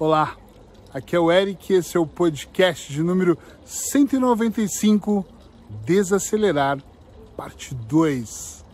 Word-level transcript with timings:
Olá, 0.00 0.36
aqui 0.94 1.16
é 1.16 1.18
o 1.18 1.28
Eric, 1.28 1.72
esse 1.72 1.96
é 1.96 2.00
o 2.00 2.06
podcast 2.06 2.92
de 2.92 3.02
número 3.02 3.36
195, 3.64 5.26
Desacelerar, 5.84 6.78
parte 7.36 7.74
2. 7.74 8.64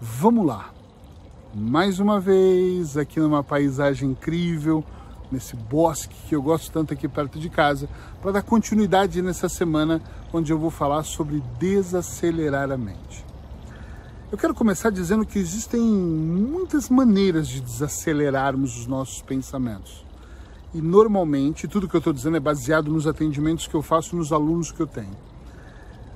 Vamos 0.00 0.46
lá, 0.46 0.72
mais 1.52 1.98
uma 1.98 2.20
vez 2.20 2.96
aqui 2.96 3.18
numa 3.18 3.42
paisagem 3.42 4.10
incrível, 4.10 4.84
nesse 5.28 5.56
bosque 5.56 6.14
que 6.28 6.36
eu 6.36 6.40
gosto 6.40 6.70
tanto 6.70 6.94
aqui 6.94 7.08
perto 7.08 7.40
de 7.40 7.50
casa, 7.50 7.88
para 8.20 8.30
dar 8.30 8.42
continuidade 8.42 9.20
nessa 9.22 9.48
semana 9.48 10.00
onde 10.32 10.52
eu 10.52 10.58
vou 10.58 10.70
falar 10.70 11.02
sobre 11.02 11.42
desacelerar 11.58 12.70
a 12.70 12.76
mente. 12.76 13.21
Eu 14.32 14.38
quero 14.38 14.54
começar 14.54 14.88
dizendo 14.88 15.26
que 15.26 15.38
existem 15.38 15.78
muitas 15.78 16.88
maneiras 16.88 17.46
de 17.46 17.60
desacelerarmos 17.60 18.78
os 18.78 18.86
nossos 18.86 19.20
pensamentos. 19.20 20.06
E 20.72 20.80
normalmente, 20.80 21.68
tudo 21.68 21.86
que 21.86 21.94
eu 21.94 21.98
estou 21.98 22.14
dizendo 22.14 22.38
é 22.38 22.40
baseado 22.40 22.90
nos 22.90 23.06
atendimentos 23.06 23.66
que 23.66 23.74
eu 23.74 23.82
faço 23.82 24.16
nos 24.16 24.32
alunos 24.32 24.72
que 24.72 24.80
eu 24.80 24.86
tenho. 24.86 25.14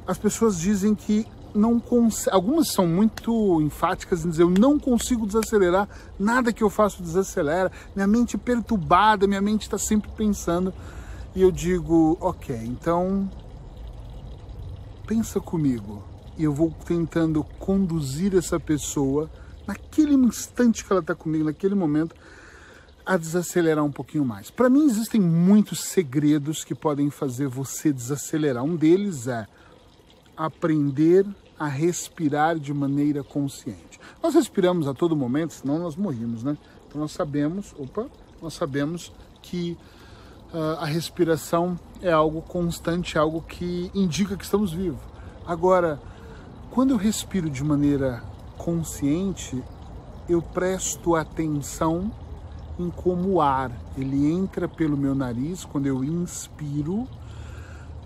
As 0.06 0.16
pessoas 0.16 0.58
dizem 0.58 0.94
que 0.94 1.26
não 1.54 1.78
conseguem, 1.78 2.32
algumas 2.32 2.68
são 2.68 2.86
muito 2.86 3.60
enfáticas 3.60 4.24
em 4.24 4.30
dizer 4.30 4.44
eu 4.44 4.50
não 4.50 4.78
consigo 4.78 5.26
desacelerar, 5.26 5.86
nada 6.18 6.54
que 6.54 6.62
eu 6.62 6.70
faço 6.70 7.02
desacelera, 7.02 7.70
minha 7.94 8.06
mente 8.06 8.36
é 8.36 8.38
perturbada, 8.38 9.26
minha 9.26 9.42
mente 9.42 9.62
está 9.64 9.76
sempre 9.76 10.10
pensando. 10.16 10.72
E 11.34 11.42
eu 11.42 11.52
digo, 11.52 12.16
ok, 12.18 12.56
então 12.64 13.30
pensa 15.06 15.38
comigo 15.38 16.15
e 16.38 16.44
eu 16.44 16.52
vou 16.52 16.74
tentando 16.84 17.42
conduzir 17.58 18.34
essa 18.34 18.60
pessoa 18.60 19.30
naquele 19.66 20.14
instante 20.14 20.84
que 20.84 20.92
ela 20.92 21.00
está 21.00 21.14
comigo, 21.14 21.44
naquele 21.44 21.74
momento, 21.74 22.14
a 23.04 23.16
desacelerar 23.16 23.84
um 23.84 23.92
pouquinho 23.92 24.24
mais. 24.24 24.50
Para 24.50 24.68
mim 24.68 24.84
existem 24.84 25.20
muitos 25.20 25.80
segredos 25.80 26.64
que 26.64 26.74
podem 26.74 27.10
fazer 27.10 27.46
você 27.46 27.92
desacelerar. 27.92 28.64
Um 28.64 28.76
deles 28.76 29.28
é 29.28 29.46
aprender 30.36 31.26
a 31.58 31.66
respirar 31.66 32.58
de 32.58 32.74
maneira 32.74 33.22
consciente. 33.22 33.98
Nós 34.22 34.34
respiramos 34.34 34.86
a 34.86 34.94
todo 34.94 35.16
momento, 35.16 35.54
senão 35.54 35.78
nós 35.78 35.96
morrimos, 35.96 36.42
né? 36.42 36.56
Então 36.86 37.00
nós 37.00 37.12
sabemos, 37.12 37.74
opa, 37.78 38.06
nós 38.42 38.54
sabemos 38.54 39.12
que 39.40 39.76
uh, 40.52 40.80
a 40.80 40.84
respiração 40.84 41.78
é 42.02 42.12
algo 42.12 42.42
constante, 42.42 43.16
algo 43.16 43.40
que 43.40 43.90
indica 43.94 44.36
que 44.36 44.44
estamos 44.44 44.72
vivos. 44.72 45.00
Agora, 45.46 46.00
quando 46.76 46.90
eu 46.90 46.98
respiro 46.98 47.48
de 47.48 47.64
maneira 47.64 48.22
consciente, 48.58 49.64
eu 50.28 50.42
presto 50.42 51.14
atenção 51.14 52.12
em 52.78 52.90
como 52.90 53.30
o 53.30 53.40
ar 53.40 53.72
ele 53.96 54.30
entra 54.30 54.68
pelo 54.68 54.94
meu 54.94 55.14
nariz 55.14 55.64
quando 55.64 55.86
eu 55.86 56.04
inspiro 56.04 57.08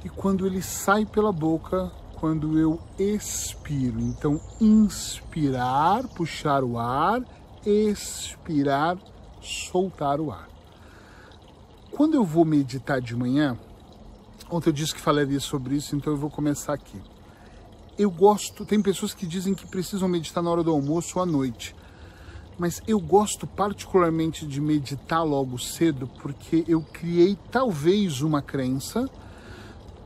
e 0.04 0.08
quando 0.08 0.46
ele 0.46 0.62
sai 0.62 1.04
pela 1.04 1.32
boca 1.32 1.90
quando 2.14 2.60
eu 2.60 2.80
expiro. 2.96 4.00
Então, 4.00 4.40
inspirar, 4.60 6.06
puxar 6.06 6.62
o 6.62 6.78
ar, 6.78 7.24
expirar, 7.66 8.96
soltar 9.42 10.20
o 10.20 10.30
ar. 10.30 10.48
Quando 11.90 12.14
eu 12.14 12.22
vou 12.22 12.44
meditar 12.44 13.00
de 13.00 13.16
manhã, 13.16 13.58
ontem 14.48 14.68
eu 14.68 14.72
disse 14.72 14.94
que 14.94 15.00
falaria 15.00 15.40
sobre 15.40 15.74
isso, 15.74 15.96
então 15.96 16.12
eu 16.12 16.16
vou 16.16 16.30
começar 16.30 16.72
aqui 16.72 17.02
eu 18.00 18.10
gosto, 18.10 18.64
tem 18.64 18.80
pessoas 18.80 19.12
que 19.12 19.26
dizem 19.26 19.52
que 19.52 19.66
precisam 19.66 20.08
meditar 20.08 20.42
na 20.42 20.50
hora 20.50 20.62
do 20.62 20.70
almoço 20.70 21.18
ou 21.18 21.22
à 21.22 21.26
noite. 21.26 21.76
Mas 22.58 22.82
eu 22.88 22.98
gosto 22.98 23.46
particularmente 23.46 24.46
de 24.46 24.58
meditar 24.58 25.22
logo 25.22 25.58
cedo 25.58 26.08
porque 26.22 26.64
eu 26.66 26.80
criei 26.80 27.36
talvez 27.50 28.22
uma 28.22 28.40
crença 28.40 29.06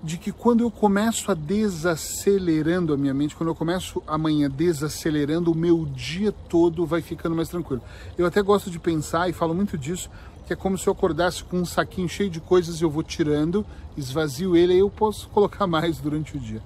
de 0.02 0.18
que 0.18 0.32
quando 0.32 0.62
eu 0.62 0.72
começo 0.72 1.30
a 1.30 1.34
desacelerando 1.34 2.92
a 2.92 2.96
minha 2.96 3.14
mente, 3.14 3.36
quando 3.36 3.50
eu 3.50 3.54
começo 3.54 4.02
amanhã 4.08 4.50
desacelerando, 4.50 5.52
o 5.52 5.54
meu 5.54 5.86
dia 5.86 6.32
todo 6.32 6.84
vai 6.84 7.00
ficando 7.00 7.36
mais 7.36 7.48
tranquilo. 7.48 7.80
Eu 8.18 8.26
até 8.26 8.42
gosto 8.42 8.72
de 8.72 8.78
pensar 8.80 9.30
e 9.30 9.32
falo 9.32 9.54
muito 9.54 9.78
disso, 9.78 10.10
que 10.48 10.52
é 10.52 10.56
como 10.56 10.76
se 10.76 10.88
eu 10.88 10.92
acordasse 10.92 11.44
com 11.44 11.58
um 11.58 11.64
saquinho 11.64 12.08
cheio 12.08 12.28
de 12.28 12.40
coisas 12.40 12.80
e 12.80 12.82
eu 12.82 12.90
vou 12.90 13.04
tirando, 13.04 13.64
esvazio 13.96 14.56
ele 14.56 14.74
e 14.74 14.80
eu 14.80 14.90
posso 14.90 15.28
colocar 15.32 15.66
mais 15.68 15.98
durante 15.98 16.36
o 16.36 16.40
dia. 16.40 16.60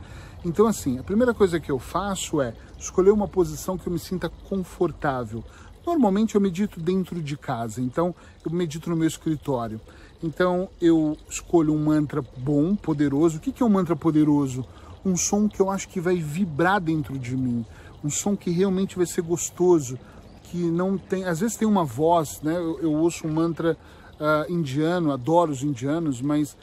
Então, 0.45 0.67
assim, 0.67 0.99
a 0.99 1.03
primeira 1.03 1.35
coisa 1.35 1.59
que 1.59 1.71
eu 1.71 1.79
faço 1.79 2.41
é 2.41 2.55
escolher 2.79 3.11
uma 3.11 3.27
posição 3.27 3.77
que 3.77 3.87
eu 3.87 3.93
me 3.93 3.99
sinta 3.99 4.29
confortável. 4.49 5.43
Normalmente 5.85 6.35
eu 6.35 6.41
medito 6.41 6.79
dentro 6.81 7.21
de 7.23 7.37
casa, 7.37 7.81
então 7.81 8.15
eu 8.45 8.51
medito 8.51 8.91
no 8.91 8.97
meu 8.97 9.09
escritório. 9.09 9.81
Então 10.23 10.69
eu 10.81 11.17
escolho 11.29 11.73
um 11.73 11.83
mantra 11.83 12.23
bom, 12.37 12.77
poderoso. 12.77 13.39
O 13.39 13.41
que 13.41 13.63
é 13.63 13.67
um 13.67 13.71
mantra 13.71 13.97
poderoso? 13.97 14.65
Um 15.05 15.17
som 15.17 15.49
que 15.49 15.61
eu 15.61 15.71
acho 15.71 15.89
que 15.89 16.01
vai 16.01 16.17
vibrar 16.17 16.81
dentro 16.81 17.19
de 17.19 17.37
mim, 17.37 17.65
um 18.05 18.11
som 18.11 18.37
que 18.37 18.51
realmente 18.51 18.97
vai 18.97 19.07
ser 19.07 19.23
gostoso, 19.23 19.99
que 20.45 20.59
não 20.59 20.99
tem. 20.99 21.25
Às 21.25 21.41
vezes 21.41 21.57
tem 21.57 21.67
uma 21.67 21.85
voz, 21.85 22.41
né? 22.43 22.57
Eu, 22.57 22.81
eu 22.81 22.93
ouço 22.93 23.27
um 23.27 23.33
mantra 23.33 23.77
uh, 24.21 24.53
indiano, 24.53 25.13
adoro 25.13 25.53
os 25.53 25.63
indianos, 25.63 26.21
mas 26.21 26.57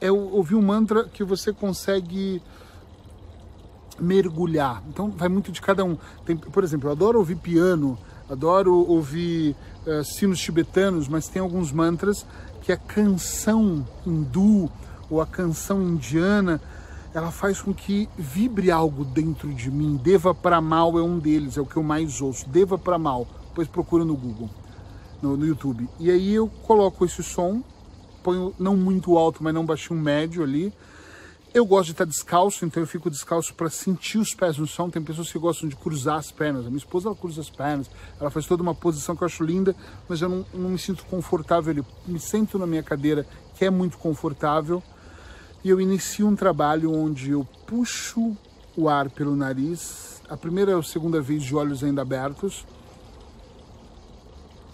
é 0.00 0.10
ouvir 0.10 0.54
um 0.54 0.62
mantra 0.62 1.04
que 1.04 1.24
você 1.24 1.52
consegue 1.52 2.42
mergulhar. 3.98 4.82
Então 4.88 5.10
vai 5.10 5.28
muito 5.28 5.52
de 5.52 5.60
cada 5.60 5.84
um. 5.84 5.96
Tem, 6.24 6.36
por 6.36 6.64
exemplo, 6.64 6.88
eu 6.88 6.92
adoro 6.92 7.18
ouvir 7.18 7.36
piano, 7.36 7.98
adoro 8.28 8.74
ouvir 8.88 9.56
uh, 9.86 10.04
sinos 10.04 10.40
tibetanos, 10.40 11.08
mas 11.08 11.28
tem 11.28 11.40
alguns 11.40 11.72
mantras 11.72 12.26
que 12.62 12.72
a 12.72 12.76
canção 12.76 13.86
hindu 14.06 14.70
ou 15.10 15.20
a 15.20 15.26
canção 15.26 15.82
indiana 15.82 16.60
ela 17.14 17.30
faz 17.30 17.62
com 17.62 17.72
que 17.72 18.08
vibre 18.18 18.72
algo 18.72 19.04
dentro 19.04 19.54
de 19.54 19.70
mim. 19.70 19.96
Deva 19.96 20.34
para 20.34 20.60
mal 20.60 20.98
é 20.98 21.02
um 21.02 21.18
deles, 21.18 21.56
é 21.56 21.60
o 21.60 21.66
que 21.66 21.76
eu 21.76 21.82
mais 21.82 22.20
ouço. 22.20 22.48
Deva 22.48 22.76
para 22.76 22.98
mal. 22.98 23.26
Depois 23.48 23.68
procura 23.68 24.04
no 24.04 24.16
Google, 24.16 24.50
no, 25.22 25.36
no 25.36 25.46
YouTube. 25.46 25.88
E 26.00 26.10
aí 26.10 26.34
eu 26.34 26.48
coloco 26.64 27.04
esse 27.04 27.22
som, 27.22 27.62
ponho 28.24 28.54
não 28.58 28.76
muito 28.76 29.16
alto, 29.16 29.44
mas 29.44 29.54
não 29.54 29.64
baixinho 29.64 30.00
médio 30.00 30.42
ali 30.42 30.72
eu 31.54 31.64
gosto 31.64 31.86
de 31.86 31.92
estar 31.92 32.04
descalço, 32.04 32.66
então 32.66 32.82
eu 32.82 32.86
fico 32.86 33.08
descalço 33.08 33.54
para 33.54 33.70
sentir 33.70 34.18
os 34.18 34.34
pés 34.34 34.58
no 34.58 34.66
chão. 34.66 34.90
Tem 34.90 35.00
pessoas 35.00 35.30
que 35.30 35.38
gostam 35.38 35.68
de 35.68 35.76
cruzar 35.76 36.18
as 36.18 36.32
pernas. 36.32 36.66
A 36.66 36.68
minha 36.68 36.78
esposa 36.78 37.08
ela 37.08 37.14
cruza 37.14 37.40
as 37.40 37.48
pernas, 37.48 37.88
ela 38.20 38.28
faz 38.28 38.44
toda 38.44 38.60
uma 38.60 38.74
posição 38.74 39.14
que 39.14 39.22
eu 39.22 39.26
acho 39.26 39.44
linda, 39.44 39.74
mas 40.08 40.20
eu 40.20 40.28
não, 40.28 40.44
não 40.52 40.70
me 40.70 40.78
sinto 40.80 41.04
confortável. 41.04 41.72
Eu 41.72 41.86
me 42.08 42.18
sento 42.18 42.58
na 42.58 42.66
minha 42.66 42.82
cadeira, 42.82 43.24
que 43.54 43.64
é 43.64 43.70
muito 43.70 43.96
confortável, 43.98 44.82
e 45.62 45.70
eu 45.70 45.80
inicio 45.80 46.26
um 46.26 46.34
trabalho 46.34 46.92
onde 46.92 47.30
eu 47.30 47.46
puxo 47.68 48.36
o 48.76 48.88
ar 48.88 49.08
pelo 49.08 49.36
nariz, 49.36 50.20
a 50.28 50.36
primeira 50.36 50.76
ou 50.76 50.82
segunda 50.82 51.22
vez 51.22 51.44
de 51.44 51.54
olhos 51.54 51.84
ainda 51.84 52.02
abertos. 52.02 52.66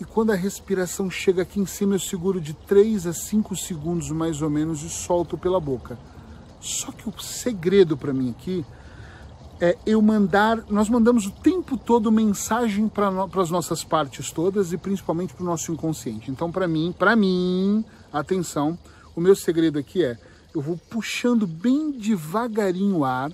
E 0.00 0.04
quando 0.04 0.30
a 0.30 0.34
respiração 0.34 1.10
chega 1.10 1.42
aqui 1.42 1.60
em 1.60 1.66
cima, 1.66 1.94
eu 1.94 2.00
seguro 2.00 2.40
de 2.40 2.54
3 2.54 3.06
a 3.06 3.12
5 3.12 3.54
segundos 3.54 4.10
mais 4.10 4.40
ou 4.40 4.48
menos 4.48 4.82
e 4.82 4.88
solto 4.88 5.36
pela 5.36 5.60
boca. 5.60 5.98
Só 6.58 6.90
que 6.90 7.06
o 7.06 7.20
segredo 7.20 7.96
para 7.98 8.12
mim 8.12 8.30
aqui 8.30 8.64
é 9.60 9.76
eu 9.84 10.00
mandar, 10.00 10.64
nós 10.70 10.88
mandamos 10.88 11.26
o 11.26 11.30
tempo 11.30 11.76
todo 11.76 12.10
mensagem 12.10 12.88
para 12.88 13.10
as 13.36 13.50
nossas 13.50 13.84
partes 13.84 14.30
todas 14.30 14.72
e 14.72 14.78
principalmente 14.78 15.34
para 15.34 15.42
o 15.42 15.46
nosso 15.46 15.70
inconsciente. 15.70 16.30
Então, 16.30 16.50
para 16.50 16.66
mim, 16.66 16.94
para 16.98 17.14
mim, 17.14 17.84
atenção, 18.10 18.78
o 19.14 19.20
meu 19.20 19.36
segredo 19.36 19.78
aqui 19.78 20.02
é 20.02 20.18
eu 20.54 20.62
vou 20.62 20.78
puxando 20.88 21.46
bem 21.46 21.92
devagarinho 21.92 22.98
o 22.98 23.04
ar, 23.04 23.30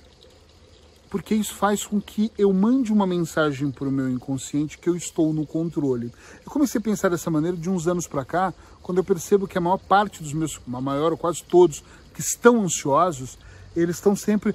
porque 1.09 1.34
isso 1.34 1.55
faz 1.55 1.84
com 1.84 2.00
que 2.00 2.33
eu 2.37 2.53
mande 2.53 2.93
uma 2.93 3.06
mensagem 3.06 3.71
para 3.71 3.89
o 3.89 3.93
meu 3.93 4.09
inconsciente 4.09 4.78
que 4.78 4.89
eu 4.89 4.97
estou 4.97 5.33
no 5.33 5.47
controle. 5.47 6.12
Eu 6.44 6.50
comecei 6.50 6.81
a 6.81 6.83
pensar 6.83 7.09
dessa 7.09 7.31
maneira 7.31 7.56
de 7.56 7.71
uns 7.71 7.87
anos 7.87 8.06
para 8.06 8.25
cá, 8.25 8.55
quando 8.82 8.99
eu 8.99 9.05
percebo 9.05 9.47
que 9.47 9.58
a 9.58 9.61
maior 9.61 9.79
parte 9.79 10.23
dos 10.23 10.32
meus, 10.32 10.61
a 10.73 10.81
maior 10.81 11.12
ou 11.12 11.19
quase 11.19 11.43
todos 11.44 11.82
que 12.14 12.20
estão 12.20 12.62
ansiosos, 12.62 13.38
eles 13.75 13.97
estão 13.97 14.17
sempre 14.17 14.55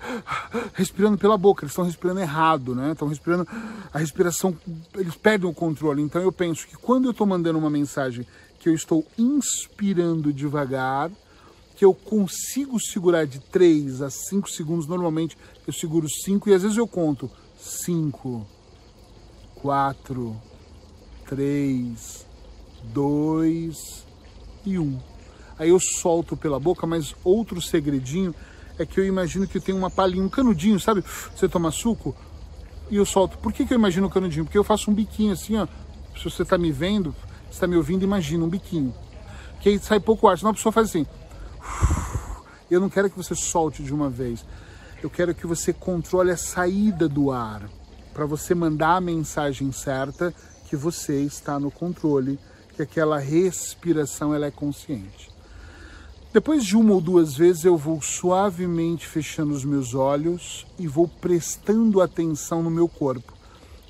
respirando 0.74 1.18
pela 1.18 1.38
boca, 1.38 1.64
eles 1.64 1.72
estão 1.72 1.86
respirando 1.86 2.20
errado, 2.20 2.74
né? 2.74 2.92
Estão 2.92 3.08
respirando 3.08 3.48
a 3.94 4.00
respiração, 4.00 4.58
eles 4.96 5.16
perdem 5.16 5.50
o 5.50 5.54
controle. 5.54 6.02
Então 6.02 6.22
eu 6.22 6.32
penso 6.32 6.68
que 6.68 6.76
quando 6.76 7.06
eu 7.06 7.12
estou 7.12 7.28
mandando 7.28 7.60
uma 7.60 7.70
mensagem 7.70 8.26
que 8.60 8.68
eu 8.68 8.74
estou 8.74 9.06
inspirando 9.18 10.34
devagar, 10.34 11.12
que 11.82 11.86
eu 11.86 11.96
consigo 11.96 12.80
segurar 12.80 13.26
de 13.26 13.40
3 13.40 14.04
a 14.04 14.10
5 14.12 14.48
segundos, 14.52 14.86
normalmente 14.86 15.36
eu 15.66 15.74
seguro 15.74 16.08
5 16.08 16.48
e 16.48 16.54
às 16.54 16.62
vezes 16.62 16.78
eu 16.78 16.88
conto 16.88 17.28
5, 17.58 18.46
4, 19.56 20.36
3, 21.28 22.28
2 22.84 24.06
e 24.64 24.78
1 24.78 25.00
aí 25.58 25.70
eu 25.70 25.80
solto 25.80 26.38
pela 26.38 26.60
boca, 26.60 26.86
mas 26.86 27.16
outro 27.24 27.60
segredinho 27.60 28.36
é 28.78 28.86
que 28.86 29.00
eu 29.00 29.04
imagino 29.04 29.48
que 29.48 29.60
tem 29.60 29.74
uma 29.74 29.90
palhinha, 29.90 30.24
um 30.24 30.30
canudinho, 30.30 30.80
sabe? 30.80 31.04
Você 31.36 31.50
toma 31.50 31.72
suco 31.72 32.16
e 32.92 32.98
eu 32.98 33.06
solto. 33.08 33.40
Por 33.40 33.52
que, 33.52 33.66
que 33.66 33.74
eu 33.74 33.80
imagino 33.80 34.06
o 34.06 34.10
canudinho? 34.12 34.46
Porque 34.46 34.58
eu 34.58 34.64
faço 34.64 34.92
um 34.92 34.94
biquinho 34.94 35.34
assim, 35.34 35.58
ó, 35.58 35.66
Se 36.16 36.26
você 36.26 36.44
está 36.44 36.60
me 36.60 36.72
vendo, 36.72 37.16
está 37.50 37.66
me 37.66 37.76
ouvindo, 37.76 38.04
imagina 38.04 38.46
um 38.46 38.50
biquinho. 38.50 38.94
Que 39.62 39.70
aí 39.70 39.80
sai 39.80 40.00
pouco 40.00 40.28
ar, 40.28 40.38
senão 40.38 40.52
a 40.52 40.54
pessoa 40.54 40.72
faz 40.72 40.90
assim. 40.90 41.08
Eu 42.70 42.80
não 42.80 42.90
quero 42.90 43.10
que 43.10 43.18
você 43.18 43.36
solte 43.36 43.84
de 43.84 43.94
uma 43.94 44.10
vez. 44.10 44.46
Eu 45.04 45.10
quero 45.10 45.36
que 45.36 45.48
você 45.48 45.74
controle 45.74 46.32
a 46.32 46.38
saída 46.38 47.10
do 47.10 47.32
ar 47.32 47.70
para 48.14 48.26
você 48.26 48.54
mandar 48.54 48.98
a 48.98 49.02
mensagem 49.02 49.72
certa 49.72 50.34
que 50.68 50.76
você 50.76 51.22
está 51.22 51.60
no 51.60 51.72
controle, 51.72 52.40
que 52.76 52.82
aquela 52.82 53.20
respiração 53.20 54.34
ela 54.34 54.46
é 54.46 54.52
consciente. 54.52 55.30
Depois 56.34 56.64
de 56.64 56.78
uma 56.78 56.94
ou 56.94 57.02
duas 57.02 57.36
vezes 57.36 57.66
eu 57.66 57.76
vou 57.76 58.02
suavemente 58.02 59.06
fechando 59.06 59.54
os 59.54 59.66
meus 59.66 59.94
olhos 59.94 60.66
e 60.80 60.88
vou 60.88 61.08
prestando 61.08 62.00
atenção 62.00 62.64
no 62.64 62.72
meu 62.72 62.88
corpo. 62.88 63.34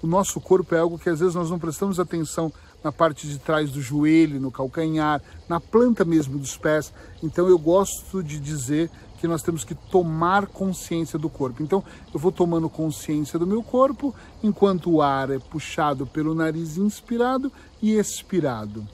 O 0.02 0.08
nosso 0.08 0.42
corpo 0.42 0.74
é 0.74 0.80
algo 0.80 0.98
que 0.98 1.10
às 1.10 1.20
vezes 1.20 1.36
nós 1.36 1.52
não 1.52 1.60
prestamos 1.60 2.00
atenção 2.00 2.52
na 2.84 2.92
parte 2.92 3.28
de 3.28 3.38
trás 3.38 3.72
do 3.72 3.82
joelho, 3.82 4.40
no 4.40 4.52
calcanhar, 4.52 5.22
na 5.48 5.60
planta 5.60 6.04
mesmo 6.04 6.38
dos 6.38 6.58
pés. 6.58 6.94
Então 7.22 7.48
eu 7.48 7.58
gosto 7.58 8.24
de 8.24 8.40
dizer 8.40 8.90
que 9.20 9.28
nós 9.28 9.44
temos 9.44 9.64
que 9.64 9.76
tomar 9.76 10.48
consciência 10.48 11.20
do 11.20 11.30
corpo. 11.30 11.62
Então 11.62 11.84
eu 12.12 12.20
vou 12.20 12.32
tomando 12.32 12.68
consciência 12.68 13.38
do 13.38 13.46
meu 13.46 13.62
corpo 13.62 14.16
enquanto 14.42 14.90
o 14.90 15.02
ar 15.02 15.30
é 15.30 15.38
puxado 15.38 16.08
pelo 16.08 16.34
nariz 16.34 16.78
inspirado 16.78 17.52
e 17.82 17.94
expirado. 17.94 18.86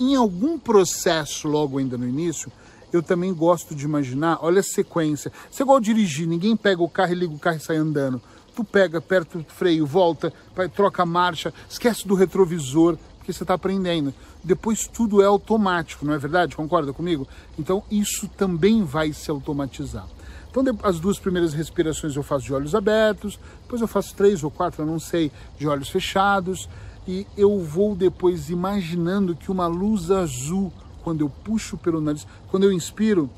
Em 0.00 0.16
algum 0.16 0.58
processo, 0.58 1.46
logo 1.46 1.78
ainda 1.78 1.96
no 1.96 2.08
início, 2.08 2.50
eu 2.92 3.02
também 3.02 3.32
gosto 3.32 3.74
de 3.74 3.84
imaginar, 3.84 4.38
olha 4.40 4.60
a 4.60 4.64
sequência. 4.64 5.32
Você 5.48 5.62
é 5.62 5.64
igual 5.64 5.78
dirigir, 5.78 6.26
ninguém 6.26 6.56
pega 6.56 6.82
o 6.82 6.88
carro 6.88 7.12
e 7.12 7.16
liga 7.16 7.32
o 7.32 7.38
carro 7.38 7.56
e 7.56 7.60
sai 7.60 7.76
andando. 7.76 8.20
Tu 8.54 8.64
pega, 8.64 8.98
aperta 8.98 9.38
o 9.38 9.44
freio, 9.44 9.84
volta, 9.84 10.32
troca 10.74 11.02
a 11.02 11.06
marcha, 11.06 11.52
esquece 11.68 12.06
do 12.06 12.14
retrovisor, 12.14 12.96
porque 13.18 13.32
você 13.32 13.42
está 13.42 13.54
aprendendo. 13.54 14.14
Depois 14.42 14.86
tudo 14.86 15.22
é 15.22 15.26
automático, 15.26 16.04
não 16.04 16.12
é 16.12 16.18
verdade? 16.18 16.54
Concorda 16.54 16.92
comigo? 16.92 17.26
Então 17.58 17.82
isso 17.90 18.28
também 18.28 18.84
vai 18.84 19.12
se 19.12 19.30
automatizar. 19.30 20.06
Então 20.50 20.62
as 20.84 21.00
duas 21.00 21.18
primeiras 21.18 21.52
respirações 21.52 22.14
eu 22.14 22.22
faço 22.22 22.44
de 22.44 22.54
olhos 22.54 22.74
abertos, 22.74 23.40
depois 23.62 23.80
eu 23.80 23.88
faço 23.88 24.14
três 24.14 24.44
ou 24.44 24.50
quatro, 24.50 24.82
eu 24.82 24.86
não 24.86 25.00
sei, 25.00 25.32
de 25.58 25.66
olhos 25.66 25.88
fechados 25.88 26.68
e 27.08 27.26
eu 27.36 27.58
vou 27.58 27.94
depois 27.94 28.50
imaginando 28.50 29.34
que 29.34 29.50
uma 29.50 29.66
luz 29.66 30.10
azul, 30.10 30.72
quando 31.02 31.22
eu 31.22 31.28
puxo 31.28 31.76
pelo 31.76 32.00
nariz, 32.00 32.26
quando 32.50 32.64
eu 32.64 32.72
inspiro, 32.72 33.28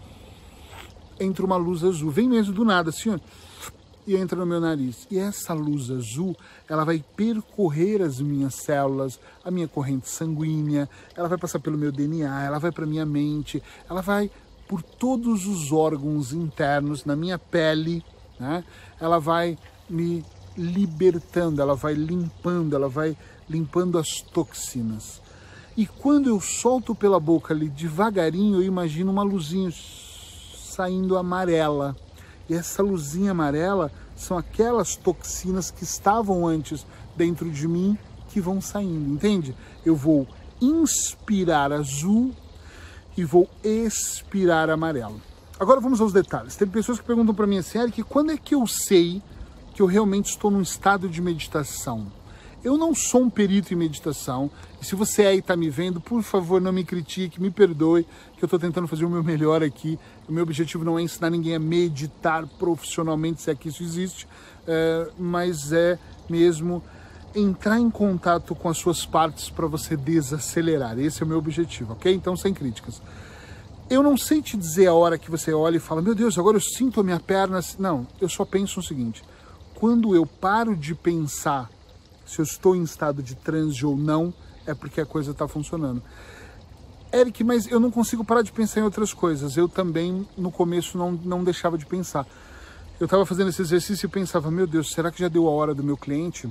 entra 1.18 1.44
uma 1.44 1.56
luz 1.56 1.82
azul, 1.82 2.10
vem 2.10 2.28
mesmo 2.28 2.52
do 2.52 2.64
nada, 2.64 2.90
assim, 2.90 3.10
ó, 3.10 3.18
e 4.06 4.16
entra 4.16 4.38
no 4.38 4.46
meu 4.46 4.60
nariz. 4.60 5.06
E 5.10 5.18
essa 5.18 5.52
luz 5.52 5.90
azul, 5.90 6.36
ela 6.68 6.84
vai 6.84 7.04
percorrer 7.16 8.02
as 8.02 8.20
minhas 8.20 8.54
células, 8.54 9.18
a 9.44 9.50
minha 9.50 9.66
corrente 9.66 10.08
sanguínea, 10.08 10.88
ela 11.16 11.28
vai 11.28 11.38
passar 11.38 11.58
pelo 11.58 11.76
meu 11.76 11.90
DNA, 11.90 12.44
ela 12.44 12.58
vai 12.58 12.70
para 12.70 12.86
minha 12.86 13.04
mente, 13.04 13.62
ela 13.88 14.00
vai 14.00 14.30
por 14.68 14.82
todos 14.82 15.46
os 15.46 15.72
órgãos 15.72 16.32
internos, 16.32 17.04
na 17.04 17.16
minha 17.16 17.38
pele, 17.38 18.04
né? 18.38 18.64
Ela 19.00 19.18
vai 19.18 19.58
me 19.88 20.24
libertando, 20.56 21.60
ela 21.60 21.74
vai 21.74 21.94
limpando, 21.94 22.74
ela 22.74 22.88
vai 22.88 23.16
limpando 23.48 23.98
as 23.98 24.20
toxinas. 24.20 25.20
E 25.76 25.86
quando 25.86 26.28
eu 26.28 26.40
solto 26.40 26.94
pela 26.94 27.20
boca 27.20 27.52
ali 27.52 27.68
devagarinho, 27.68 28.56
eu 28.56 28.62
imagino 28.62 29.12
uma 29.12 29.22
luzinha 29.22 29.70
saindo 30.76 31.18
amarela. 31.18 31.94
E 32.48 32.54
essa 32.54 32.82
luzinha 32.82 33.32
amarela 33.32 33.90
são 34.14 34.38
aquelas 34.38 34.96
toxinas 34.96 35.70
que 35.70 35.84
estavam 35.84 36.46
antes 36.46 36.86
dentro 37.16 37.50
de 37.50 37.66
mim 37.66 37.98
que 38.28 38.40
vão 38.40 38.60
saindo, 38.60 39.14
entende? 39.14 39.56
Eu 39.84 39.96
vou 39.96 40.26
inspirar 40.60 41.72
azul 41.72 42.32
e 43.16 43.24
vou 43.24 43.48
expirar 43.64 44.70
amarelo. 44.70 45.20
Agora 45.58 45.80
vamos 45.80 46.00
aos 46.00 46.12
detalhes. 46.12 46.56
Tem 46.56 46.68
pessoas 46.68 47.00
que 47.00 47.06
perguntam 47.06 47.34
para 47.34 47.46
mim 47.46 47.58
assim, 47.58 47.78
Eric, 47.78 48.02
quando 48.02 48.30
é 48.30 48.36
que 48.36 48.54
eu 48.54 48.66
sei 48.66 49.22
que 49.74 49.80
eu 49.80 49.86
realmente 49.86 50.30
estou 50.30 50.50
num 50.50 50.60
estado 50.60 51.08
de 51.08 51.20
meditação? 51.20 52.06
Eu 52.66 52.76
não 52.76 52.92
sou 52.96 53.22
um 53.22 53.30
perito 53.30 53.72
em 53.72 53.76
meditação. 53.76 54.50
Se 54.82 54.96
você 54.96 55.24
aí 55.24 55.38
está 55.38 55.56
me 55.56 55.70
vendo, 55.70 56.00
por 56.00 56.20
favor, 56.24 56.60
não 56.60 56.72
me 56.72 56.82
critique, 56.82 57.40
me 57.40 57.48
perdoe, 57.48 58.02
que 58.36 58.42
eu 58.42 58.46
estou 58.48 58.58
tentando 58.58 58.88
fazer 58.88 59.04
o 59.04 59.08
meu 59.08 59.22
melhor 59.22 59.62
aqui. 59.62 59.96
O 60.28 60.32
meu 60.32 60.42
objetivo 60.42 60.84
não 60.84 60.98
é 60.98 61.02
ensinar 61.02 61.30
ninguém 61.30 61.54
a 61.54 61.60
meditar 61.60 62.44
profissionalmente, 62.58 63.40
se 63.40 63.52
é 63.52 63.54
que 63.54 63.68
isso 63.68 63.84
existe, 63.84 64.26
é, 64.66 65.08
mas 65.16 65.72
é 65.72 65.96
mesmo 66.28 66.82
entrar 67.36 67.78
em 67.78 67.88
contato 67.88 68.52
com 68.52 68.68
as 68.68 68.78
suas 68.78 69.06
partes 69.06 69.48
para 69.48 69.68
você 69.68 69.96
desacelerar. 69.96 70.98
Esse 70.98 71.22
é 71.22 71.24
o 71.24 71.28
meu 71.28 71.38
objetivo, 71.38 71.92
ok? 71.92 72.12
Então, 72.12 72.36
sem 72.36 72.52
críticas. 72.52 73.00
Eu 73.88 74.02
não 74.02 74.16
sei 74.16 74.42
te 74.42 74.56
dizer 74.56 74.88
a 74.88 74.92
hora 74.92 75.16
que 75.16 75.30
você 75.30 75.52
olha 75.52 75.76
e 75.76 75.78
fala, 75.78 76.02
meu 76.02 76.16
Deus, 76.16 76.36
agora 76.36 76.56
eu 76.56 76.60
sinto 76.60 76.98
a 76.98 77.04
minha 77.04 77.20
perna. 77.20 77.60
Não, 77.78 78.04
eu 78.20 78.28
só 78.28 78.44
penso 78.44 78.80
o 78.80 78.82
seguinte: 78.82 79.22
quando 79.76 80.16
eu 80.16 80.26
paro 80.26 80.74
de 80.74 80.96
pensar 80.96 81.70
se 82.26 82.40
eu 82.40 82.42
estou 82.42 82.74
em 82.74 82.82
estado 82.82 83.22
de 83.22 83.34
transe 83.34 83.86
ou 83.86 83.96
não, 83.96 84.34
é 84.66 84.74
porque 84.74 85.00
a 85.00 85.06
coisa 85.06 85.30
está 85.30 85.46
funcionando. 85.46 86.02
Eric, 87.12 87.42
mas 87.44 87.66
eu 87.68 87.78
não 87.78 87.90
consigo 87.90 88.24
parar 88.24 88.42
de 88.42 88.52
pensar 88.52 88.80
em 88.80 88.82
outras 88.82 89.14
coisas. 89.14 89.56
Eu 89.56 89.68
também, 89.68 90.28
no 90.36 90.50
começo, 90.50 90.98
não, 90.98 91.12
não 91.12 91.44
deixava 91.44 91.78
de 91.78 91.86
pensar. 91.86 92.26
Eu 92.98 93.04
estava 93.04 93.24
fazendo 93.24 93.48
esse 93.48 93.62
exercício 93.62 94.06
e 94.06 94.08
pensava, 94.08 94.50
meu 94.50 94.66
Deus, 94.66 94.90
será 94.90 95.10
que 95.10 95.20
já 95.20 95.28
deu 95.28 95.46
a 95.46 95.50
hora 95.50 95.74
do 95.74 95.84
meu 95.84 95.96
cliente? 95.96 96.48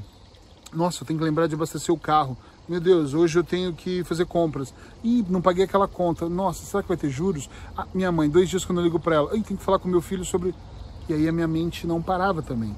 Nossa, 0.74 1.04
eu 1.04 1.08
tenho 1.08 1.20
que 1.20 1.26
lembrar 1.26 1.48
de 1.48 1.56
abastecer 1.56 1.94
o 1.94 2.00
carro. 2.00 2.38
Meu 2.68 2.80
Deus, 2.80 3.14
hoje 3.14 3.38
eu 3.38 3.44
tenho 3.44 3.74
que 3.74 4.04
fazer 4.04 4.26
compras. 4.26 4.74
Ih, 5.04 5.26
não 5.30 5.42
paguei 5.42 5.66
aquela 5.66 5.88
conta. 5.88 6.28
Nossa, 6.30 6.66
será 6.66 6.82
que 6.82 6.90
vai 6.90 6.98
ter 6.98 7.10
juros? 7.10 7.50
Ah, 7.78 7.86
minha 7.94 8.12
mãe, 8.12 8.30
dois 8.30 8.50
dias 8.50 8.64
quando 8.64 8.80
eu 8.80 8.86
ligo 8.86 9.00
para 9.00 9.16
ela, 9.16 9.30
Ai, 9.34 9.42
tenho 9.42 9.60
que 9.60 9.64
falar 9.66 9.80
com 9.80 9.88
meu 9.88 10.02
filho 10.02 10.26
sobre... 10.26 10.56
E 11.08 11.14
aí 11.14 11.28
a 11.28 11.32
minha 11.32 11.48
mente 11.48 11.86
não 11.86 12.02
parava 12.02 12.42
também. 12.42 12.76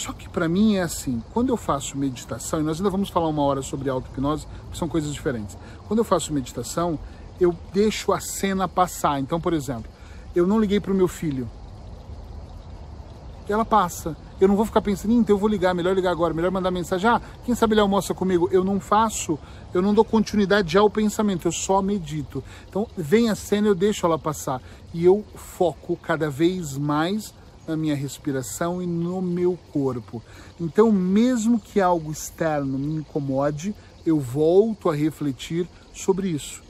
Só 0.00 0.14
que 0.14 0.30
para 0.30 0.48
mim 0.48 0.76
é 0.76 0.80
assim, 0.80 1.22
quando 1.30 1.50
eu 1.50 1.58
faço 1.58 1.98
meditação, 1.98 2.58
e 2.58 2.62
nós 2.62 2.78
ainda 2.78 2.88
vamos 2.88 3.10
falar 3.10 3.28
uma 3.28 3.42
hora 3.42 3.60
sobre 3.60 3.90
auto-hipnose, 3.90 4.46
que 4.70 4.78
são 4.78 4.88
coisas 4.88 5.12
diferentes. 5.12 5.58
Quando 5.86 5.98
eu 5.98 6.04
faço 6.04 6.32
meditação, 6.32 6.98
eu 7.38 7.54
deixo 7.70 8.10
a 8.10 8.18
cena 8.18 8.66
passar. 8.66 9.20
Então, 9.20 9.38
por 9.38 9.52
exemplo, 9.52 9.90
eu 10.34 10.46
não 10.46 10.58
liguei 10.58 10.80
para 10.80 10.90
o 10.90 10.94
meu 10.94 11.06
filho. 11.06 11.50
Ela 13.46 13.62
passa. 13.62 14.16
Eu 14.40 14.48
não 14.48 14.56
vou 14.56 14.64
ficar 14.64 14.80
pensando, 14.80 15.12
então 15.12 15.36
eu 15.36 15.38
vou 15.38 15.50
ligar, 15.50 15.74
melhor 15.74 15.94
ligar 15.94 16.12
agora, 16.12 16.32
melhor 16.32 16.50
mandar 16.50 16.70
mensagem. 16.70 17.10
Ah, 17.10 17.20
quem 17.44 17.54
sabe 17.54 17.74
ele 17.74 17.82
almoça 17.82 18.14
comigo? 18.14 18.48
Eu 18.50 18.64
não 18.64 18.80
faço, 18.80 19.38
eu 19.74 19.82
não 19.82 19.92
dou 19.92 20.02
continuidade 20.02 20.78
ao 20.78 20.88
pensamento, 20.88 21.46
eu 21.46 21.52
só 21.52 21.82
medito. 21.82 22.42
Então, 22.66 22.88
vem 22.96 23.28
a 23.28 23.34
cena, 23.34 23.68
eu 23.68 23.74
deixo 23.74 24.06
ela 24.06 24.18
passar. 24.18 24.62
E 24.94 25.04
eu 25.04 25.22
foco 25.34 25.94
cada 25.94 26.30
vez 26.30 26.78
mais 26.78 27.34
na 27.70 27.76
minha 27.76 27.94
respiração 27.94 28.82
e 28.82 28.86
no 28.86 29.22
meu 29.22 29.58
corpo. 29.72 30.22
Então, 30.60 30.90
mesmo 30.90 31.60
que 31.60 31.80
algo 31.80 32.10
externo 32.10 32.76
me 32.76 32.96
incomode, 32.96 33.74
eu 34.04 34.18
volto 34.18 34.90
a 34.90 34.94
refletir 34.94 35.68
sobre 35.94 36.28
isso. 36.28 36.62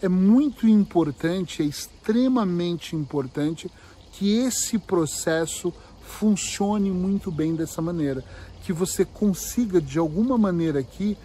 É 0.00 0.08
muito 0.08 0.66
importante, 0.66 1.62
é 1.62 1.66
extremamente 1.66 2.96
importante 2.96 3.70
que 4.12 4.38
esse 4.38 4.78
processo 4.78 5.72
funcione 6.00 6.90
muito 6.90 7.30
bem 7.30 7.54
dessa 7.54 7.82
maneira, 7.82 8.24
que 8.62 8.72
você 8.72 9.04
consiga 9.04 9.80
de 9.80 9.98
alguma 9.98 10.38
maneira 10.38 10.80
aqui 10.80 11.16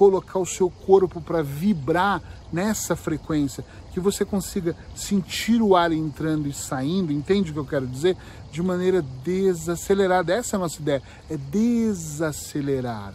colocar 0.00 0.38
o 0.38 0.46
seu 0.46 0.70
corpo 0.70 1.20
para 1.20 1.42
vibrar 1.42 2.22
nessa 2.50 2.96
frequência, 2.96 3.62
que 3.92 4.00
você 4.00 4.24
consiga 4.24 4.74
sentir 4.96 5.60
o 5.60 5.76
ar 5.76 5.92
entrando 5.92 6.48
e 6.48 6.54
saindo, 6.54 7.12
entende 7.12 7.50
o 7.50 7.52
que 7.52 7.60
eu 7.60 7.66
quero 7.66 7.86
dizer? 7.86 8.16
De 8.50 8.62
maneira 8.62 9.02
desacelerada. 9.22 10.32
Essa 10.32 10.56
é 10.56 10.56
a 10.56 10.60
nossa 10.60 10.80
ideia, 10.80 11.02
é 11.28 11.36
desacelerar. 11.36 13.12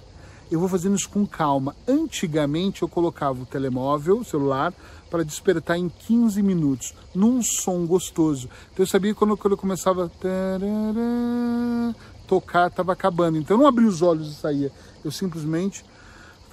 Eu 0.51 0.59
vou 0.59 0.69
fazendo 0.69 0.95
isso 0.95 1.09
com 1.09 1.25
calma. 1.25 1.75
Antigamente 1.87 2.83
eu 2.83 2.87
colocava 2.87 3.41
o 3.41 3.47
telemóvel, 3.47 4.19
o 4.19 4.23
celular, 4.23 4.71
para 5.09 5.25
despertar 5.25 5.79
em 5.79 5.89
15 5.89 6.43
minutos, 6.43 6.93
num 7.15 7.41
som 7.41 7.83
gostoso. 7.87 8.47
Então 8.71 8.83
eu 8.83 8.87
sabia 8.87 9.11
que 9.11 9.17
quando, 9.17 9.35
quando 9.35 9.53
eu 9.53 9.57
começava 9.57 10.05
a 10.05 11.95
tocar, 12.27 12.67
estava 12.67 12.93
acabando. 12.93 13.39
Então 13.39 13.57
eu 13.57 13.61
não 13.61 13.67
abria 13.67 13.87
os 13.87 14.03
olhos 14.03 14.31
e 14.31 14.35
saía. 14.35 14.71
Eu 15.03 15.09
simplesmente 15.09 15.83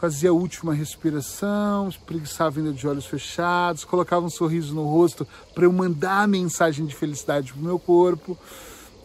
fazia 0.02 0.30
a 0.30 0.32
última 0.32 0.74
respiração, 0.74 1.88
espreguiçava 1.88 2.58
ainda 2.58 2.72
de 2.72 2.88
olhos 2.88 3.06
fechados, 3.06 3.84
colocava 3.84 4.26
um 4.26 4.28
sorriso 4.28 4.74
no 4.74 4.84
rosto 4.84 5.24
para 5.54 5.62
eu 5.62 5.72
mandar 5.72 6.24
a 6.24 6.26
mensagem 6.26 6.84
de 6.84 6.92
felicidade 6.92 7.52
para 7.52 7.60
o 7.60 7.64
meu 7.64 7.78
corpo, 7.78 8.36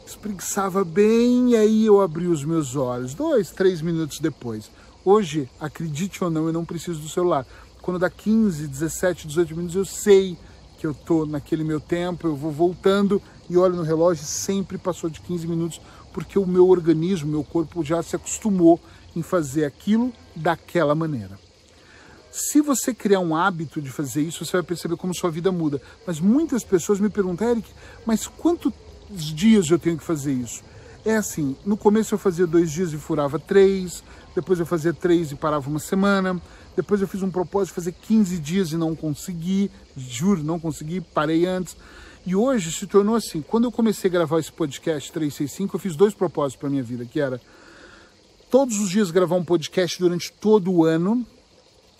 espreguiçava 0.07 0.83
bem 0.83 1.51
e 1.51 1.55
aí 1.55 1.85
eu 1.85 2.01
abri 2.01 2.25
os 2.25 2.43
meus 2.43 2.75
olhos, 2.75 3.13
dois, 3.13 3.51
três 3.51 3.79
minutos 3.79 4.19
depois. 4.19 4.71
Hoje, 5.05 5.47
acredite 5.59 6.23
ou 6.23 6.31
não, 6.31 6.47
eu 6.47 6.53
não 6.53 6.65
preciso 6.65 6.99
do 6.99 7.09
celular. 7.09 7.45
Quando 7.79 7.99
dá 7.99 8.09
15, 8.09 8.67
17, 8.67 9.27
18 9.27 9.55
minutos, 9.55 9.75
eu 9.75 9.85
sei 9.85 10.35
que 10.79 10.87
eu 10.87 10.93
estou 10.93 11.27
naquele 11.27 11.63
meu 11.63 11.79
tempo, 11.79 12.25
eu 12.25 12.35
vou 12.35 12.51
voltando 12.51 13.21
e 13.49 13.57
olho 13.57 13.75
no 13.75 13.83
relógio, 13.83 14.25
sempre 14.25 14.77
passou 14.77 15.09
de 15.09 15.21
15 15.21 15.47
minutos, 15.47 15.81
porque 16.13 16.37
o 16.37 16.45
meu 16.45 16.67
organismo, 16.67 17.29
meu 17.29 17.43
corpo 17.43 17.83
já 17.83 18.01
se 18.01 18.15
acostumou 18.15 18.79
em 19.15 19.21
fazer 19.21 19.65
aquilo 19.65 20.13
daquela 20.35 20.93
maneira. 20.93 21.39
Se 22.31 22.61
você 22.61 22.93
criar 22.93 23.19
um 23.19 23.35
hábito 23.35 23.81
de 23.81 23.89
fazer 23.89 24.21
isso, 24.21 24.45
você 24.45 24.51
vai 24.53 24.63
perceber 24.63 24.95
como 24.95 25.15
sua 25.15 25.31
vida 25.31 25.51
muda. 25.51 25.81
Mas 26.05 26.19
muitas 26.19 26.63
pessoas 26.63 26.99
me 26.99 27.09
perguntam, 27.09 27.49
Eric, 27.49 27.67
mas 28.05 28.27
quantos 28.27 28.71
dias 29.09 29.69
eu 29.69 29.79
tenho 29.79 29.97
que 29.97 30.03
fazer 30.03 30.33
isso? 30.33 30.61
É 31.03 31.15
assim, 31.15 31.55
no 31.65 31.77
começo 31.77 32.13
eu 32.13 32.19
fazia 32.19 32.45
dois 32.45 32.71
dias 32.71 32.93
e 32.93 32.97
furava 32.97 33.39
três, 33.39 34.03
depois 34.35 34.59
eu 34.59 34.65
fazia 34.65 34.93
três 34.93 35.31
e 35.31 35.35
parava 35.35 35.69
uma 35.69 35.79
semana, 35.79 36.39
depois 36.75 37.01
eu 37.01 37.07
fiz 37.07 37.23
um 37.23 37.31
propósito 37.31 37.69
de 37.69 37.75
fazer 37.75 37.91
15 37.93 38.37
dias 38.39 38.71
e 38.71 38.77
não 38.77 38.95
consegui, 38.95 39.71
juro, 39.95 40.43
não 40.43 40.59
consegui, 40.59 41.01
parei 41.01 41.45
antes. 41.45 41.75
E 42.27 42.35
hoje 42.35 42.73
se 42.73 42.85
tornou 42.85 43.15
assim, 43.15 43.41
quando 43.41 43.63
eu 43.63 43.71
comecei 43.71 44.09
a 44.09 44.11
gravar 44.11 44.37
esse 44.37 44.51
podcast 44.51 45.09
365, 45.13 45.77
eu 45.77 45.79
fiz 45.79 45.95
dois 45.95 46.13
propósitos 46.13 46.59
para 46.59 46.69
minha 46.69 46.83
vida, 46.83 47.05
que 47.05 47.21
era 47.21 47.39
todos 48.51 48.77
os 48.81 48.89
dias 48.89 49.11
gravar 49.11 49.37
um 49.37 49.45
podcast 49.45 49.97
durante 49.97 50.29
todo 50.33 50.69
o 50.69 50.83
ano, 50.83 51.25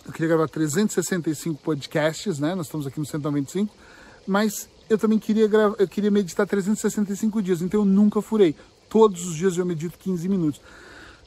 eu 0.04 0.12
queria 0.12 0.28
gravar 0.28 0.46
365 0.46 1.62
podcasts, 1.62 2.38
né? 2.38 2.54
Nós 2.54 2.66
estamos 2.66 2.86
aqui 2.86 3.00
no 3.00 3.06
195, 3.06 3.74
mas 4.26 4.68
eu 4.90 4.98
também 4.98 5.18
queria 5.18 5.48
gravar, 5.48 5.76
eu 5.78 5.88
queria 5.88 6.10
meditar 6.10 6.46
365 6.46 7.40
dias, 7.40 7.62
então 7.62 7.80
eu 7.80 7.86
nunca 7.86 8.20
furei. 8.20 8.54
Todos 8.90 9.26
os 9.26 9.34
dias 9.34 9.56
eu 9.56 9.64
medito 9.64 9.96
15 9.98 10.28
minutos. 10.28 10.60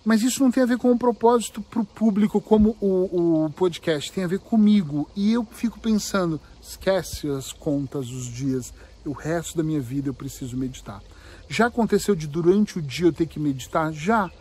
Mas 0.05 0.21
isso 0.21 0.43
não 0.43 0.51
tem 0.51 0.61
a 0.61 0.67
ver 0.67 0.77
com 0.77 0.91
o 0.91 0.97
propósito 0.97 1.59
para 1.59 1.81
o 1.81 1.85
público 1.85 2.39
como 2.39 2.77
o, 2.79 3.45
o 3.45 3.49
podcast, 3.51 4.11
tem 4.11 4.23
a 4.23 4.27
ver 4.27 4.39
comigo. 4.39 5.09
E 5.15 5.33
eu 5.33 5.43
fico 5.43 5.79
pensando, 5.79 6.39
esquece 6.61 7.27
as 7.29 7.51
contas, 7.51 8.09
os 8.09 8.25
dias, 8.25 8.71
o 9.05 9.11
resto 9.11 9.57
da 9.57 9.63
minha 9.63 9.81
vida 9.81 10.09
eu 10.09 10.13
preciso 10.13 10.57
meditar. 10.57 11.01
Já 11.49 11.67
aconteceu 11.67 12.15
de 12.15 12.27
durante 12.27 12.79
o 12.79 12.81
dia 12.81 13.07
eu 13.07 13.13
ter 13.13 13.25
que 13.25 13.39
meditar? 13.39 13.91
Já 13.91 14.31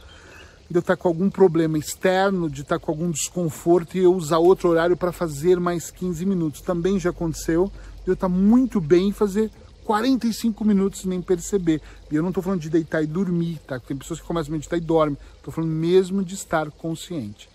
de 0.71 0.77
eu 0.77 0.81
estar 0.81 0.97
com 0.97 1.09
algum 1.09 1.29
problema 1.29 1.77
externo, 1.77 2.49
de 2.49 2.63
estar 2.63 2.79
com 2.79 2.93
algum 2.93 3.11
desconforto 3.11 3.97
e 3.97 4.05
eu 4.05 4.15
usar 4.15 4.39
outro 4.39 4.69
horário 4.69 4.97
para 4.97 5.11
fazer 5.11 5.59
mais 5.59 5.91
15 5.91 6.25
minutos. 6.25 6.61
Também 6.61 7.01
já 7.01 7.11
aconteceu 7.11 7.73
de 8.05 8.09
eu 8.09 8.15
estar 8.15 8.29
muito 8.29 8.81
bem 8.81 9.09
e 9.09 9.13
fazer 9.13 9.51
45 9.85 10.65
minutos 10.65 11.05
nem 11.05 11.21
perceber. 11.21 11.83
E 12.09 12.15
eu 12.15 12.23
não 12.23 12.29
estou 12.31 12.41
falando 12.41 12.61
de 12.61 12.71
deitar 12.71 13.03
e 13.03 13.07
dormir, 13.07 13.59
tá? 13.67 13.81
Tem 13.81 13.97
pessoas 13.97 14.21
que 14.21 14.27
começam 14.27 14.53
a 14.53 14.57
meditar 14.57 14.77
e 14.77 14.81
dormem. 14.81 15.19
Estou 15.37 15.53
falando 15.53 15.73
mesmo 15.73 16.23
de 16.23 16.35
estar 16.35 16.71
consciente. 16.71 17.49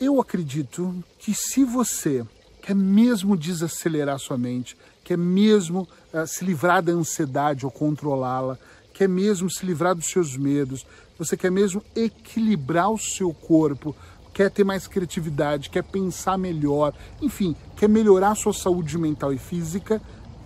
Eu 0.00 0.18
acredito 0.18 1.04
que 1.18 1.34
se 1.34 1.62
você 1.62 2.24
quer 2.62 2.74
mesmo 2.74 3.36
desacelerar 3.36 4.18
sua 4.18 4.38
mente, 4.38 4.74
quer 5.08 5.16
mesmo 5.16 5.88
uh, 6.12 6.26
se 6.26 6.44
livrar 6.44 6.82
da 6.82 6.92
ansiedade 6.92 7.64
ou 7.64 7.72
controlá-la, 7.72 8.58
quer 8.92 9.08
mesmo 9.08 9.50
se 9.50 9.64
livrar 9.64 9.94
dos 9.94 10.04
seus 10.04 10.36
medos, 10.36 10.86
você 11.18 11.34
quer 11.34 11.50
mesmo 11.50 11.82
equilibrar 11.96 12.90
o 12.90 12.98
seu 12.98 13.32
corpo, 13.32 13.96
quer 14.34 14.50
ter 14.50 14.64
mais 14.64 14.86
criatividade, 14.86 15.70
quer 15.70 15.82
pensar 15.82 16.36
melhor, 16.36 16.92
enfim, 17.22 17.56
quer 17.74 17.88
melhorar 17.88 18.32
a 18.32 18.34
sua 18.34 18.52
saúde 18.52 18.98
mental 18.98 19.32
e 19.32 19.38
física, 19.38 19.98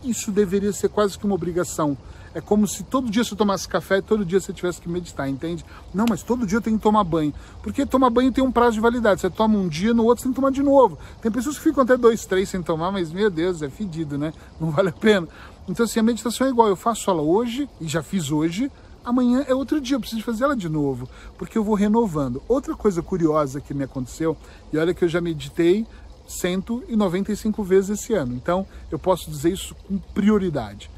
isso 0.05 0.31
deveria 0.31 0.73
ser 0.73 0.91
quase 0.91 1.19
que 1.19 1.27
uma 1.27 1.35
obrigação. 1.35 1.99
É 2.35 2.41
como 2.41 2.67
se 2.67 2.83
todo 2.83 3.11
dia 3.11 3.23
você 3.23 3.37
tomasse 3.37 3.69
café 3.69 3.99
e 3.99 4.03
todo 4.03 4.25
dia 4.25 4.41
você 4.41 4.53
tivesse 4.53 4.81
que 4.81 4.89
meditar, 4.89 5.29
entende? 5.29 5.65
Não, 5.93 6.07
mas 6.09 6.23
todo 6.23 6.47
dia 6.47 6.61
tenho 6.61 6.77
que 6.77 6.83
tomar 6.83 7.05
banho. 7.05 7.33
Porque 7.63 7.85
tomar 7.85 8.11
banho 8.11 8.33
tem 8.33 8.43
um 8.43 8.53
prazo 8.53 8.73
de 8.73 8.81
validade. 8.81 9.21
Você 9.21 9.31
toma 9.31 9.59
um 9.59 9.69
dia, 9.69 9.93
no 9.93 10.05
outro 10.05 10.23
você 10.23 10.25
tem 10.25 10.33
que 10.33 10.37
tomar 10.37 10.51
de 10.51 10.63
novo. 10.63 10.99
Tem 11.21 11.31
pessoas 11.31 11.59
que 11.59 11.65
ficam 11.65 11.83
até 11.83 11.97
dois, 11.97 12.25
três 12.25 12.49
sem 12.49 12.63
tomar, 12.63 12.91
mas 12.91 13.13
meu 13.13 13.31
Deus, 13.31 13.61
é 13.63 13.69
fedido, 13.69 14.17
né? 14.17 14.33
Não 14.61 14.71
vale 14.71 14.89
a 14.89 14.93
pena. 14.93 15.29
Então, 15.69 15.85
assim, 15.85 16.01
a 16.01 16.03
meditação 16.03 16.47
é 16.47 16.51
igual. 16.51 16.69
Eu 16.69 16.77
faço 16.77 17.11
ela 17.11 17.23
hoje, 17.23 17.69
e 17.81 17.87
já 17.87 18.03
fiz 18.03 18.31
hoje, 18.31 18.71
amanhã 19.05 19.45
é 19.47 19.55
outro 19.55 19.81
dia, 19.81 19.97
eu 19.97 20.01
preciso 20.01 20.23
fazer 20.23 20.45
ela 20.45 20.57
de 20.57 20.69
novo, 20.69 21.09
porque 21.37 21.59
eu 21.59 21.65
vou 21.65 21.75
renovando. 21.75 22.43
Outra 22.49 22.75
coisa 22.75 23.03
curiosa 23.03 23.61
que 23.61 23.75
me 23.75 23.85
aconteceu, 23.85 24.37
e 24.73 24.79
olha 24.79 24.95
que 24.95 25.05
eu 25.05 25.09
já 25.09 25.21
meditei 25.21 25.87
195 26.27 27.63
vezes 27.63 28.01
esse 28.01 28.15
ano, 28.15 28.35
então 28.35 28.67
eu 28.91 28.99
posso 28.99 29.31
dizer 29.31 29.53
isso 29.53 29.75
com 29.87 29.99
prioridade. 29.99 30.91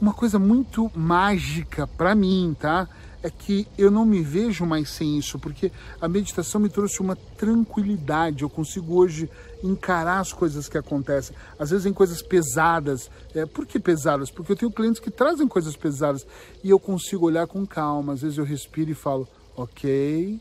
Uma 0.00 0.12
coisa 0.12 0.38
muito 0.38 0.90
mágica 0.94 1.86
para 1.86 2.14
mim, 2.14 2.56
tá? 2.58 2.88
é 3.24 3.30
que 3.30 3.66
eu 3.78 3.90
não 3.90 4.04
me 4.04 4.20
vejo 4.20 4.66
mais 4.66 4.90
sem 4.90 5.16
isso, 5.16 5.38
porque 5.38 5.72
a 5.98 6.06
meditação 6.06 6.60
me 6.60 6.68
trouxe 6.68 7.00
uma 7.00 7.16
tranquilidade. 7.16 8.42
Eu 8.42 8.50
consigo 8.50 8.96
hoje 8.96 9.30
encarar 9.62 10.20
as 10.20 10.30
coisas 10.30 10.68
que 10.68 10.76
acontecem. 10.76 11.34
Às 11.58 11.70
vezes 11.70 11.86
em 11.86 11.92
coisas 11.94 12.20
pesadas. 12.20 13.10
É, 13.34 13.46
por 13.46 13.64
que 13.64 13.80
pesadas? 13.80 14.30
Porque 14.30 14.52
eu 14.52 14.56
tenho 14.56 14.70
clientes 14.70 15.00
que 15.00 15.10
trazem 15.10 15.48
coisas 15.48 15.74
pesadas 15.74 16.26
e 16.62 16.68
eu 16.68 16.78
consigo 16.78 17.24
olhar 17.24 17.46
com 17.46 17.66
calma. 17.66 18.12
Às 18.12 18.20
vezes 18.20 18.36
eu 18.36 18.44
respiro 18.44 18.90
e 18.90 18.94
falo, 18.94 19.26
ok, 19.56 20.38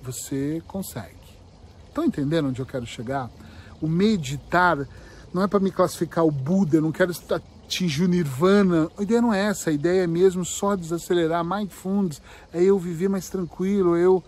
você 0.00 0.62
consegue. 0.68 1.16
Estão 1.88 2.04
entendendo 2.04 2.50
onde 2.50 2.60
eu 2.60 2.66
quero 2.66 2.86
chegar? 2.86 3.28
O 3.80 3.88
meditar 3.88 4.86
não 5.32 5.42
é 5.42 5.48
para 5.48 5.58
me 5.58 5.72
classificar 5.72 6.24
o 6.24 6.30
Buda, 6.30 6.76
eu 6.76 6.82
não 6.82 6.92
quero 6.92 7.10
estar 7.10 7.42
atingir 7.64 8.04
o 8.04 8.08
nirvana. 8.08 8.90
A 8.96 9.02
ideia 9.02 9.20
não 9.20 9.32
é 9.32 9.46
essa, 9.46 9.70
a 9.70 9.72
ideia 9.72 10.04
é 10.04 10.06
mesmo 10.06 10.44
só 10.44 10.76
desacelerar, 10.76 11.44
mindfulness, 11.44 12.22
é 12.52 12.62
eu 12.62 12.78
viver 12.78 13.08
mais 13.08 13.28
tranquilo, 13.28 13.96
eu 13.96 14.22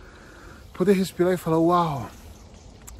poder 0.75 0.93
respirar 0.93 1.33
e 1.33 1.37
falar, 1.37 1.59
uau, 1.59 2.07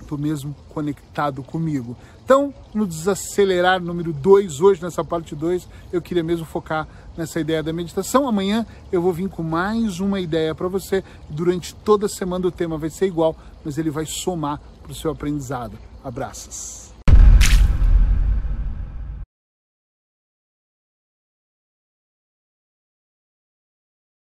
estou 0.01 0.17
mesmo 0.17 0.55
conectado 0.69 1.43
comigo. 1.43 1.97
Então, 2.25 2.53
no 2.75 2.87
desacelerar 2.87 3.81
número 3.81 4.13
2, 4.13 4.61
hoje 4.61 4.83
nessa 4.83 5.05
parte 5.05 5.35
2, 5.35 5.69
eu 5.93 6.01
queria 6.01 6.25
mesmo 6.25 6.45
focar 6.45 6.89
nessa 7.17 7.39
ideia 7.39 7.63
da 7.63 7.73
meditação. 7.73 8.27
Amanhã 8.27 8.67
eu 8.91 9.01
vou 9.01 9.13
vir 9.13 9.29
com 9.29 9.43
mais 9.43 10.01
uma 10.01 10.21
ideia 10.21 10.55
para 10.55 10.69
você. 10.69 11.05
Durante 11.29 11.75
toda 11.75 12.07
a 12.07 12.09
semana 12.09 12.47
o 12.47 12.51
tema 12.51 12.77
vai 12.79 12.91
ser 12.91 13.07
igual, 13.07 13.37
mas 13.65 13.79
ele 13.79 13.91
vai 13.91 14.07
somar 14.07 14.61
para 14.83 14.93
o 14.93 14.95
seu 14.95 15.11
aprendizado. 15.11 15.79
Abraços. 16.03 16.86